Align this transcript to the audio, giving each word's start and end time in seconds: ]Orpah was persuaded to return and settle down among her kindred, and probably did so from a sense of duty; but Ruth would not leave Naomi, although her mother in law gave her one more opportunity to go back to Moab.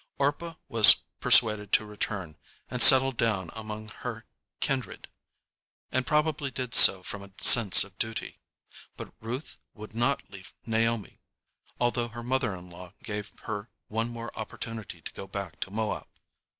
]Orpah 0.17 0.55
was 0.67 1.03
persuaded 1.19 1.71
to 1.73 1.85
return 1.85 2.35
and 2.71 2.81
settle 2.81 3.11
down 3.11 3.51
among 3.53 3.89
her 3.99 4.25
kindred, 4.59 5.07
and 5.91 6.07
probably 6.07 6.49
did 6.49 6.73
so 6.73 7.03
from 7.03 7.21
a 7.21 7.31
sense 7.39 7.83
of 7.83 7.99
duty; 7.99 8.39
but 8.97 9.13
Ruth 9.19 9.57
would 9.75 9.93
not 9.93 10.27
leave 10.31 10.55
Naomi, 10.65 11.19
although 11.79 12.07
her 12.07 12.23
mother 12.23 12.55
in 12.55 12.67
law 12.71 12.93
gave 13.03 13.29
her 13.41 13.69
one 13.89 14.09
more 14.09 14.35
opportunity 14.35 15.01
to 15.01 15.13
go 15.13 15.27
back 15.27 15.59
to 15.59 15.69
Moab. 15.69 16.07